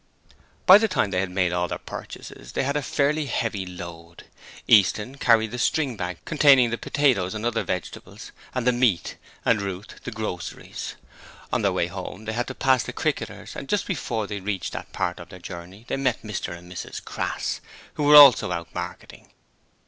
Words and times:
By 0.65 0.79
the 0.79 0.87
time 0.87 1.11
they 1.11 1.19
had 1.19 1.29
made 1.29 1.53
all 1.53 1.67
their 1.67 1.77
purchases 1.77 2.53
they 2.53 2.63
had 2.63 2.75
a 2.75 2.81
fairly 2.81 3.27
heavy 3.27 3.67
load. 3.67 4.23
Easton 4.67 5.19
carried 5.19 5.51
the 5.51 5.59
string 5.59 5.95
bag 5.95 6.17
containing 6.25 6.71
the 6.71 6.77
potatoes 6.79 7.35
and 7.35 7.45
other 7.45 7.61
vegetables, 7.61 8.31
and 8.55 8.65
the 8.65 8.71
meat, 8.71 9.17
and 9.45 9.61
Ruth, 9.61 9.99
the 10.03 10.09
groceries. 10.09 10.95
On 11.53 11.61
their 11.61 11.71
way 11.71 11.85
home, 11.85 12.25
they 12.25 12.33
had 12.33 12.47
to 12.47 12.55
pass 12.55 12.81
the 12.81 12.93
'Cricketers' 12.93 13.55
and 13.55 13.69
just 13.69 13.85
before 13.85 14.25
they 14.25 14.39
reached 14.39 14.73
that 14.73 14.91
part 14.91 15.19
of 15.19 15.29
their 15.29 15.37
journey 15.37 15.85
they 15.87 15.97
met 15.97 16.23
Mr 16.23 16.51
and 16.57 16.71
Mrs 16.71 17.05
Crass, 17.05 17.61
who 17.93 18.01
were 18.01 18.15
also 18.15 18.51
out 18.51 18.73
marketing. 18.73 19.29